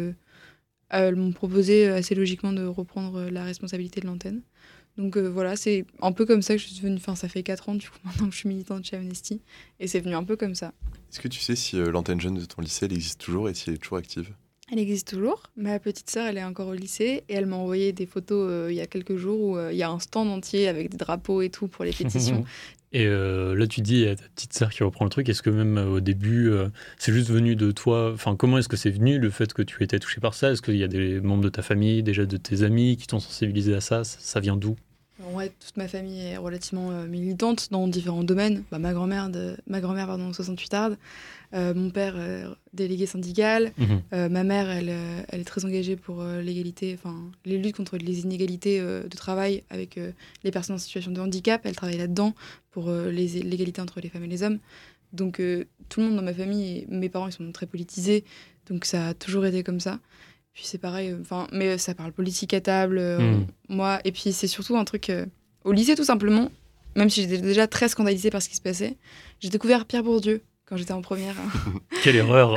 [0.88, 4.42] elles m'ont proposé assez logiquement de reprendre la responsabilité de l'antenne.
[4.98, 6.96] Donc euh, voilà, c'est un peu comme ça que je suis devenue.
[6.96, 9.40] Enfin, ça fait 4 ans du coup maintenant que je suis militante chez Amnesty.
[9.80, 10.72] Et c'est venu un peu comme ça.
[11.10, 13.54] Est-ce que tu sais si euh, l'antenne jeune de ton lycée elle existe toujours et
[13.54, 14.32] si elle est toujours active?
[14.72, 15.44] Elle existe toujours.
[15.56, 17.22] Ma petite sœur, elle est encore au lycée.
[17.28, 19.78] Et elle m'a envoyé des photos euh, il y a quelques jours où euh, il
[19.78, 22.44] y a un stand entier avec des drapeaux et tout pour les pétitions.
[22.92, 25.50] Et euh, là, tu dis à ta petite sœur qui reprend le truc, est-ce que
[25.50, 28.12] même euh, au début, euh, c'est juste venu de toi?
[28.12, 30.52] Enfin, comment est-ce que c'est venu le fait que tu étais touché par ça?
[30.52, 33.20] Est-ce qu'il y a des membres de ta famille, déjà de tes amis, qui t'ont
[33.20, 34.04] sensibilisé à ça?
[34.04, 34.76] Ça, ça vient d'où?
[35.32, 38.64] Ouais, toute ma famille est relativement euh, militante dans différents domaines.
[38.70, 39.56] Bah, ma grand-mère, de...
[39.66, 40.98] ma grand-mère pardon, 68 ardes.
[41.54, 43.72] Euh, mon père, euh, délégué syndical.
[43.78, 44.02] Mhm.
[44.12, 44.92] Euh, ma mère, elle,
[45.28, 49.98] elle est très engagée pour l'égalité, enfin les luttes contre les inégalités de travail avec
[50.44, 51.62] les personnes en situation de handicap.
[51.64, 52.34] Elle travaille là-dedans
[52.72, 54.58] pour les- l'égalité entre les femmes et les hommes.
[55.14, 55.40] Donc
[55.88, 58.24] tout le monde dans ma famille, mes parents, ils sont très politisés,
[58.68, 59.98] donc ça a toujours été comme ça.
[60.56, 63.46] Puis c'est pareil, euh, enfin, mais ça parle politique à table, euh, Mhm.
[63.68, 64.00] moi.
[64.04, 65.26] Et puis c'est surtout un truc euh,
[65.64, 66.50] au lycée tout simplement.
[66.96, 68.96] Même si j'étais déjà très scandalisée par ce qui se passait,
[69.40, 71.34] j'ai découvert Pierre Bourdieu quand j'étais en première.
[72.02, 72.56] Quelle erreur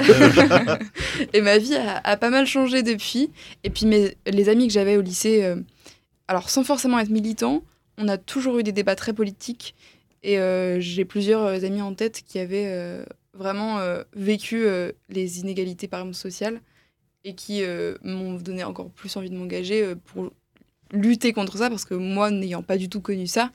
[1.34, 3.32] et ma vie a, a pas mal changé depuis.
[3.66, 5.58] Et puis mes, les amis que j'avais au lycée, euh,
[6.30, 7.64] alors sans forcément être militant,
[7.98, 9.76] on a toujours eu des débats très politiques.
[10.24, 14.92] Et euh, j'ai plusieurs euh, amis en tête qui avaient euh, vraiment euh, vécu euh,
[15.10, 16.62] les inégalités, par exemple, sociales,
[17.24, 20.32] et qui euh, m'ont donné encore plus envie de m'engager euh, pour
[20.92, 23.52] lutter contre ça, parce que moi, n'ayant pas du tout connu ça,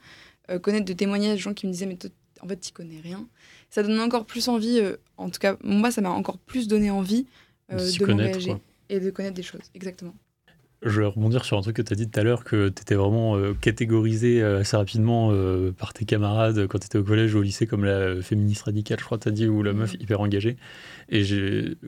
[0.50, 1.98] euh, connaître de témoignages de gens qui me disaient, mais
[2.40, 3.27] en fait, tu connais rien,
[3.70, 4.81] ça donne encore plus envie,
[5.16, 7.27] en tout cas, moi, ça m'a encore plus donné envie
[7.70, 8.57] de m'engager
[8.88, 10.14] et de connaître des choses, exactement.
[10.86, 12.82] Je vais rebondir sur un truc que tu as dit tout à l'heure, que tu
[12.82, 17.04] étais vraiment euh, catégorisé euh, assez rapidement euh, par tes camarades quand tu étais au
[17.04, 19.72] collège ou au lycée comme la féministe radicale, je crois tu as dit, ou la
[19.72, 20.58] meuf hyper engagée.
[21.08, 21.24] Et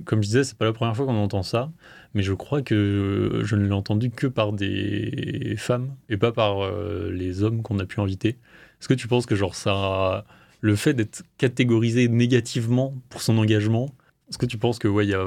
[0.06, 1.70] comme je disais, c'est pas la première fois qu'on entend ça,
[2.14, 6.64] mais je crois que je ne l'ai entendu que par des femmes et pas par
[6.64, 8.38] euh, les hommes qu'on a pu inviter.
[8.80, 10.24] Est-ce que tu penses que genre ça,
[10.62, 13.90] le fait d'être catégorisé négativement pour son engagement,
[14.30, 15.22] est-ce que tu penses que ouais, y a,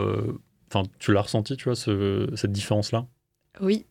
[0.72, 3.06] enfin, tu l'as ressenti, tu vois, ce- cette différence-là?
[3.62, 3.86] Oui,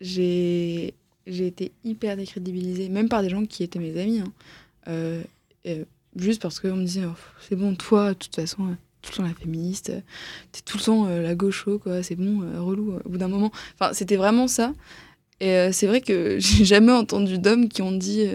[0.00, 0.94] j'ai
[1.26, 4.20] été hyper décrédibilisée, même par des gens qui étaient mes amis.
[4.20, 4.32] hein.
[4.88, 5.22] Euh,
[6.16, 7.16] juste parce qu'on me disait, Oh,
[7.48, 9.92] c'est bon, toi, de toute façon, euh, tout le temps la féministe,
[10.52, 13.50] t'es tout le temps euh, la gaucho, quoi, c'est bon, relou, au bout d'un moment.
[13.78, 14.74] Enfin, c'était vraiment ça.
[15.40, 18.26] Et c'est vrai que j'ai jamais entendu d'hommes qui ont dit,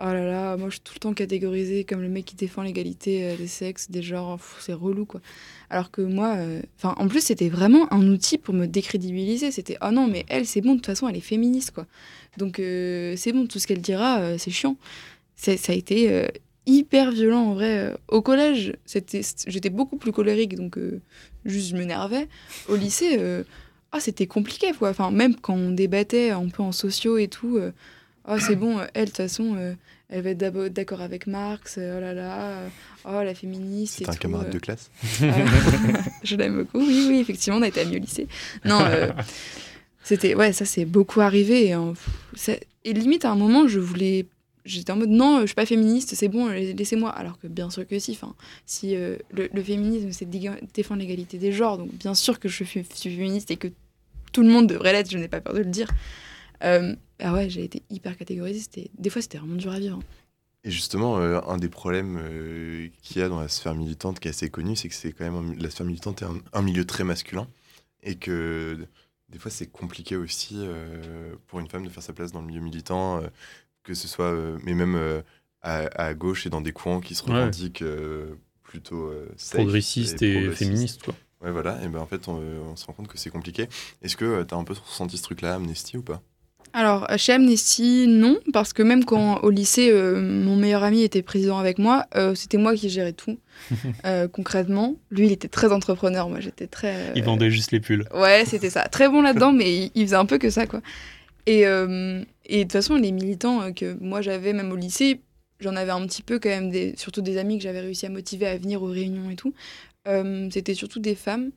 [0.00, 2.62] oh là là, moi je suis tout le temps catégorisée comme le mec qui défend
[2.62, 5.20] l'égalité euh, des sexes, des genres, c'est relou, quoi.
[5.68, 9.50] Alors que moi, euh, enfin, en plus, c'était vraiment un outil pour me décrédibiliser.
[9.50, 11.86] C'était, oh non, mais elle, c'est bon, de toute façon, elle est féministe, quoi.
[12.38, 14.76] Donc, euh, c'est bon, tout ce qu'elle dira, c'est chiant.
[15.36, 16.28] Ça a été
[16.66, 17.94] hyper violent, en vrai.
[18.08, 20.78] Au collège, c'était, j'étais beaucoup plus colérique, donc
[21.44, 22.28] juste, je m'énervais.
[22.68, 23.18] Au lycée,
[23.92, 24.90] ah, c'était compliqué, quoi.
[24.90, 27.58] Enfin, même quand on débattait un peu en sociaux et tout,
[28.30, 29.74] oh, c'est bon, euh, elle, de toute façon, euh,
[30.08, 32.62] elle va être d'accord avec Marx, euh, oh là là,
[33.04, 34.52] oh, la féministe C'est un tout, camarade euh.
[34.52, 34.90] de classe
[36.24, 38.26] je l'aime beaucoup, oui, oui, effectivement, on a été amis au lycée.
[38.64, 38.80] Non,
[40.02, 41.76] c'était, ouais, ça c'est beaucoup arrivé.
[42.84, 44.26] Et, limite, à un moment, je voulais.
[44.64, 47.10] J'étais en mode non, je suis pas féministe, c'est bon, laissez-moi.
[47.10, 48.12] Alors que bien sûr que si.
[48.12, 48.34] Enfin,
[48.66, 52.64] si euh, le, le féminisme, c'est défendre l'égalité des genres, donc bien sûr que je
[52.64, 53.68] suis, suis féministe et que
[54.32, 55.88] tout le monde devrait l'être, je n'ai pas peur de le dire.
[56.62, 58.60] Euh, ah ouais, j'ai été hyper catégorisée.
[58.60, 59.96] C'était, des fois, c'était vraiment dur à vivre.
[59.98, 60.04] hein.
[60.64, 64.28] Et justement, euh, un des problèmes euh, qu'il y a dans la sphère militante qui
[64.28, 66.62] est assez connu, c'est que c'est quand même un- la sphère militante est un, un
[66.62, 67.46] milieu très masculin
[68.02, 68.86] et que
[69.30, 72.46] des fois c'est compliqué aussi euh, pour une femme de faire sa place dans le
[72.46, 73.28] milieu militant, euh,
[73.84, 75.22] que ce soit, euh, mais même euh,
[75.62, 77.32] à, à gauche et dans des courants qui se Ouais.
[77.32, 80.58] revendiquent euh, plutôt euh, safe Progressiste et, progressistes.
[80.58, 81.14] féministe, quoi.
[81.42, 83.68] Ouais, voilà, et ben en fait on, on se rend compte que c'est compliqué.
[84.02, 86.22] Est-ce que tu as un peu ressenti ce truc-là, Amnesty ou pas?
[86.72, 91.22] Alors, chez Amnesty, non, parce que même quand au lycée, euh, mon meilleur ami était
[91.22, 93.38] président avec moi, euh, c'était moi qui gérais tout.
[94.06, 97.12] Euh, concrètement, lui, il était très entrepreneur, moi j'étais très.
[97.14, 98.06] Il vendait juste les pulls.
[98.14, 98.88] Ouais, c'était ça.
[98.88, 100.80] Très bon là-dedans, mais il, il faisait un peu que ça, quoi.
[101.46, 105.20] Et, et de toute façon, les militants que moi j'avais, même au lycée,
[105.60, 108.08] j'en avais un petit peu quand même, des, surtout des amis que j'avais réussi à
[108.08, 109.52] motiver à venir aux réunions et tout.
[110.50, 111.50] C'était surtout des femmes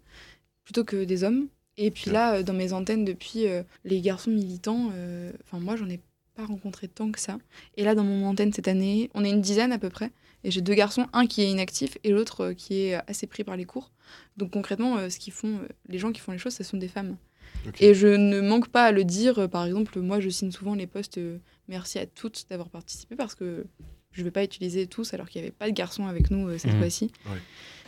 [0.66, 1.48] plutôt que des hommes.
[1.78, 5.76] Et puis là, euh, dans mes antennes, depuis euh, les garçons militants, euh, enfin moi
[5.76, 6.00] j'en ai
[6.36, 7.38] pas rencontré tant que ça.
[7.78, 10.12] Et là, dans mon antenne cette année, on est une dizaine à peu près.
[10.44, 13.56] Et j'ai deux garçons, un qui est inactif et l'autre qui est assez pris par
[13.56, 13.92] les cours.
[14.36, 17.16] Donc concrètement, ce qu'ils font, les gens qui font les choses, ce sont des femmes.
[17.80, 19.48] Et je ne manque pas à le dire.
[19.50, 21.38] Par exemple, moi, je signe souvent les posts euh,
[21.70, 23.66] merci à toutes d'avoir participé parce que
[24.12, 26.48] je ne vais pas utiliser tous alors qu'il n'y avait pas de garçons avec nous
[26.50, 26.80] euh, cette Mhm.
[26.80, 27.12] fois-ci.
[27.28, 27.38] Ouais.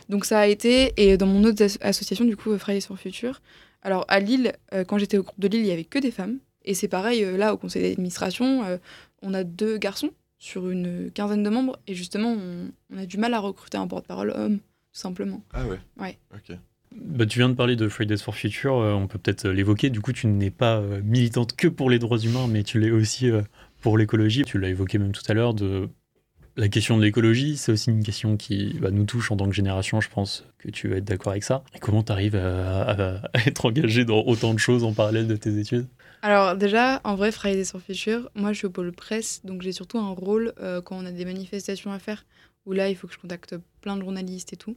[0.08, 3.42] Donc ça a été, et dans mon autre as- association, du coup, Fridays for Future,
[3.86, 6.10] alors à Lille, euh, quand j'étais au groupe de Lille, il y avait que des
[6.10, 6.38] femmes.
[6.64, 8.78] Et c'est pareil, euh, là, au conseil d'administration, euh,
[9.22, 11.78] on a deux garçons sur une quinzaine de membres.
[11.86, 15.44] Et justement, on, on a du mal à recruter un porte-parole homme, tout simplement.
[15.52, 16.18] Ah ouais Ouais.
[16.34, 16.56] Ok.
[16.92, 19.90] Bah, tu viens de parler de Fridays for Future, euh, on peut peut-être l'évoquer.
[19.90, 22.90] Du coup, tu n'es pas euh, militante que pour les droits humains, mais tu l'es
[22.90, 23.42] aussi euh,
[23.82, 24.42] pour l'écologie.
[24.44, 25.88] Tu l'as évoqué même tout à l'heure, de
[26.56, 29.54] la question de l'écologie, c'est aussi une question qui bah, nous touche en tant que
[29.54, 31.62] génération, je pense que tu vas être d'accord avec ça.
[31.80, 35.86] Comment tu arrives à, être engagé dans autant de choses en parallèle de tes études?
[36.22, 39.72] Alors déjà, en vrai, Fridays for Future, moi je suis au pôle presse, donc j'ai
[39.72, 42.24] surtout un rôle euh, quand on a des manifestations à faire,
[42.64, 44.76] où là il faut que je contacte plein de journalistes et tout.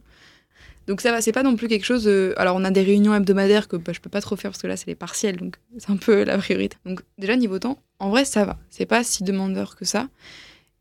[0.86, 2.06] Donc ça va, c'est pas non plus quelque chose...
[2.06, 4.60] euh, Alors on a des réunions hebdomadaires que bah, je peux pas trop faire parce
[4.60, 6.76] que là c'est les partiels, donc c'est un peu la priorité.
[6.84, 10.08] Donc déjà niveau temps, en vrai ça va, c'est pas si demandeur que ça.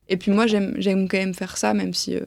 [0.10, 2.26] Et puis moi j'aime quand même faire ça, même si euh,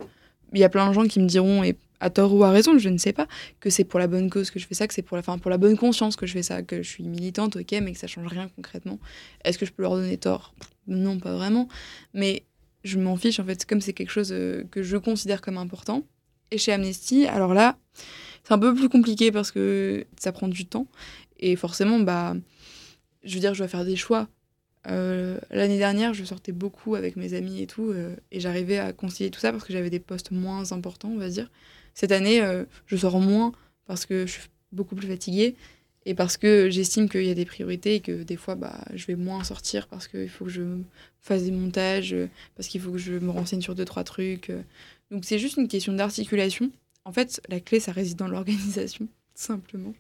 [0.53, 1.63] il y a plein de gens qui me diront,
[2.03, 3.27] à tort ou à raison, je ne sais pas,
[3.61, 5.39] que c'est pour la bonne cause que je fais ça, que c'est pour la, enfin,
[5.39, 7.99] pour la bonne conscience que je fais ça, que je suis militante, ok, mais que
[7.99, 8.99] ça change rien concrètement.
[9.45, 10.55] Est-ce que je peux leur donner tort?
[10.89, 11.69] Non, pas vraiment.
[12.13, 12.45] Mais
[12.83, 16.03] je m'en fiche, en fait, comme c'est quelque chose euh, que je considère comme important.
[16.51, 17.79] Et chez Amnesty, alors là,
[18.43, 20.89] c'est un peu plus compliqué parce que ça prend du temps.
[21.39, 22.35] Et forcément, bah,
[23.23, 24.29] je veux dire, je dois faire des choix.
[24.89, 28.93] Euh, L'année dernière, je sortais beaucoup avec mes amis et tout, euh, et j'arrivais à
[28.93, 31.51] concilier tout ça parce que j'avais des postes moins importants, on va dire.
[31.95, 33.53] Cette année, euh, je sors moins
[33.87, 35.55] parce que je suis beaucoup plus fatiguée
[36.05, 39.07] et parce que j'estime qu'il y a des priorités et que des fois, bah, je
[39.07, 40.63] vais moins sortir parce qu'il faut que je
[41.21, 42.17] fasse des montages,
[42.57, 44.51] parce qu'il faut que je me renseigne sur deux, trois trucs.
[45.11, 46.73] Donc c'est juste une question d'articulation.
[47.05, 49.95] En fait, la clé, ça réside dans l'organisation, simplement.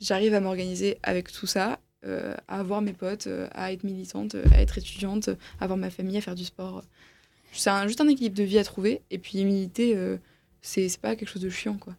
[0.00, 4.34] J'arrive à m'organiser avec tout ça, euh, à avoir mes potes, euh, à être militante,
[4.34, 5.28] euh, à être étudiante,
[5.60, 6.82] à avoir ma famille, à faire du sport.
[7.52, 9.00] C'est un- juste un équilibre de vie à trouver.
[9.10, 9.96] Et puis militer,
[10.60, 11.94] c'est c'est pas quelque chose de chiant, quoi.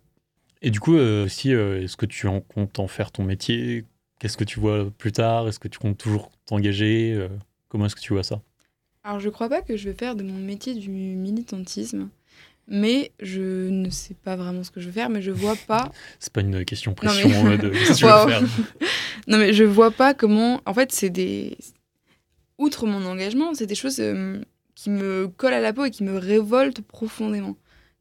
[0.61, 0.95] Et du coup,
[1.27, 3.85] si, est-ce que tu en comptes en faire ton métier?
[4.19, 5.47] Qu'est-ce que tu vois plus tard?
[5.47, 7.27] Est-ce que tu comptes toujours t'engager?
[7.69, 8.41] Comment est-ce que tu vois ça?
[9.03, 12.09] Alors, je crois pas que je vais faire de mon métier du militantisme,
[12.67, 15.91] mais je ne sais pas vraiment ce que je veux faire, mais je vois pas.
[16.19, 18.43] C'est pas une question Non, mais- pression de qu'est-ce que tu veux faire.
[19.27, 20.61] non, mais je vois pas comment.
[20.65, 21.57] En fait, c'est des.
[22.57, 24.41] Outre mon engagement, c'est des choses euh,
[24.75, 27.55] qui me collent à la peau et qui me révoltent profondément.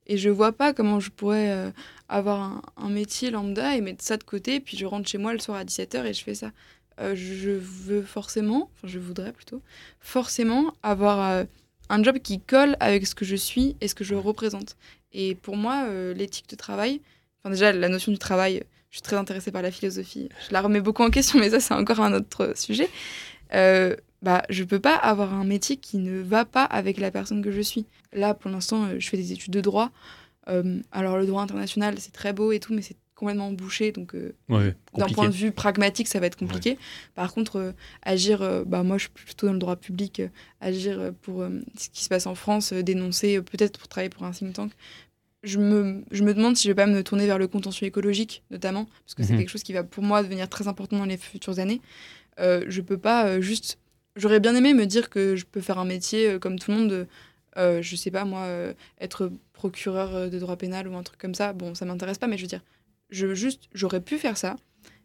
[0.07, 1.71] Et je vois pas comment je pourrais euh,
[2.09, 5.39] avoir un, métier lambda et mettre ça de côté, puis je rentre chez moi le
[5.39, 6.51] soir à 17h et je fais ça.
[6.99, 9.63] Euh, je veux forcément, enfin je voudrais plutôt,
[10.01, 11.45] forcément avoir
[11.91, 14.77] un job qui colle avec ce que je suis et ce que je représente.
[15.13, 17.01] Et pour moi, l'éthique de travail,
[17.39, 18.65] enfin déjà la notion du travail,
[18.99, 21.75] suis très intéressée par la philosophie, je la remets beaucoup en question, mais ça c'est
[21.75, 22.89] encore un autre sujet.
[23.55, 27.43] Euh, bah, je peux pas avoir un métier qui ne va pas avec la personne
[27.43, 27.87] que je suis.
[28.13, 29.91] Là, pour l'instant, euh, je fais des études de droit.
[30.49, 33.93] Euh, alors, le droit international, c'est très beau et tout, mais c'est complètement bouché.
[33.93, 36.79] Donc, euh, Ouais, d'un point de vue pragmatique, ça va être compliqué.
[37.15, 40.23] Par contre, euh, agir, euh, bah, moi, je suis plutôt dans le droit public,
[40.61, 41.45] agir pour
[41.77, 44.73] ce qui se passe en France, dénoncer, peut-être pour travailler pour un think tank.
[45.45, 48.43] Je me, je me demande si je vais pas me tourner vers le contentieux écologique,
[48.51, 49.39] notamment, parce que c'est Mhm.
[49.39, 51.81] quelque chose qui va pour moi devenir très important dans les futures années.
[52.41, 53.79] Euh, je peux pas euh, juste.
[54.17, 56.77] J'aurais bien aimé me dire que je peux faire un métier euh, comme tout le
[56.79, 57.07] monde.
[57.57, 58.47] euh, je sais pas, moi,
[59.01, 61.53] être procureur de droit pénal ou un truc comme ça.
[61.53, 62.63] Bon, ça m'intéresse pas, mais je veux dire,
[63.11, 64.55] je, juste, j'aurais pu faire ça.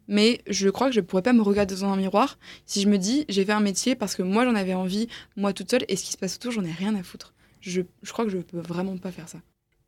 [0.06, 2.98] Mais je crois que je pourrais pas me regarder dans un miroir si je me
[2.98, 5.96] dis j'ai fait un métier parce que moi j'en avais envie, moi toute seule, et
[5.96, 7.32] ce qui se passe autour, j'en ai rien à foutre.
[7.60, 9.38] Je, je crois que je peux vraiment pas faire ça.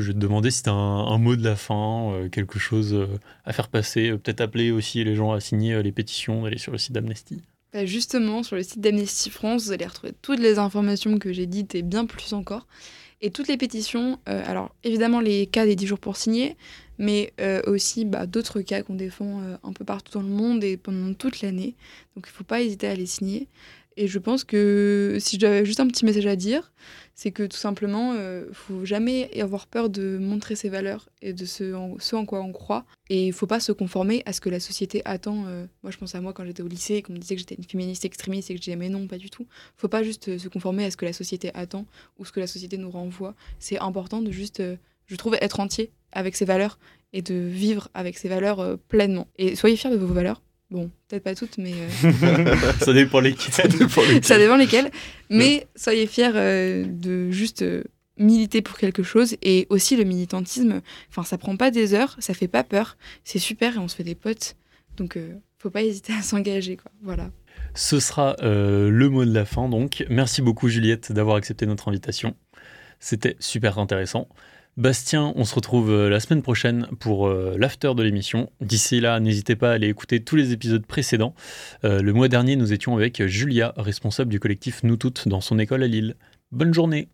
[0.01, 2.93] Je vais te demander si tu as un, mot de la fin, euh, quelque chose
[2.93, 3.07] euh,
[3.47, 6.71] à faire passer, euh, peut-être appeler aussi les gens à signer les pétitions, d'aller sur
[6.71, 7.41] le site d'Amnesty.
[7.73, 11.47] Bah, justement, sur le site d'Amnesty France, vous allez retrouver toutes les informations que j'ai
[11.47, 12.67] dites et bien plus encore.
[13.23, 16.55] Et toutes les pétitions, alors évidemment les cas des 10 jours pour signer,
[16.99, 17.33] mais
[17.67, 21.41] aussi bah, d'autres cas qu'on défend un peu partout dans le monde et pendant toute
[21.41, 21.77] l'année.
[22.15, 23.49] Donc il ne faut pas hésiter à les signer.
[23.97, 26.73] Et je pense que si j'avais juste un petit message à dire,
[27.15, 31.47] c'est que tout simplement, euh, faut jamais avoir peur de montrer ses valeurs et de
[31.47, 32.85] ce en, en quoi on croit.
[33.09, 35.47] Et il faut pas se conformer à ce que la société attend.
[35.47, 35.67] euh.
[35.83, 37.65] moi, je pense à moi quand j'étais au lycée, qu'on me disait que j'étais une
[37.65, 39.47] féministe extrémiste et que je disais mais non, pas du tout.
[39.77, 41.87] faut pas juste euh, se conformer à ce que la société attend
[42.19, 43.35] ou ce que la société nous renvoie.
[43.59, 44.63] C'est important de juste,
[45.07, 46.79] je trouve, être entier avec ses valeurs
[47.15, 49.29] et de vivre avec ses valeurs pleinement.
[49.37, 50.43] Et soyez fiers de vos valeurs.
[50.71, 53.53] Bon, peut-être pas toutes, mais euh, Ça dépend lesquels.
[54.23, 54.91] ça dépend lesquelles.
[55.31, 57.85] Mais soyez fiers euh, de juste euh,
[58.19, 59.37] militer pour quelque chose.
[59.43, 62.97] Et aussi le militantisme, enfin, ça prend pas des heures, ça fait pas peur.
[63.25, 64.57] C'est super et on se fait des potes.
[64.97, 66.91] Donc, euh, faut pas hésiter à s'engager, quoi.
[67.03, 67.31] Voilà.
[67.75, 70.05] Ce sera euh, le mot de la fin, donc.
[70.09, 72.35] Merci beaucoup, Juliette, d'avoir accepté notre invitation.
[72.99, 74.29] C'était super intéressant.
[74.77, 78.51] Bastien, on se retrouve euh, la semaine prochaine pour euh, l'after de l'émission.
[78.61, 81.35] D'ici là, n'hésitez pas à aller écouter tous les épisodes précédents.
[81.85, 85.59] Euh, le mois dernier, nous étions avec Julia, responsable du collectif Nous Toutes dans son
[85.59, 86.17] école à Lille.
[86.53, 87.09] Bonne journée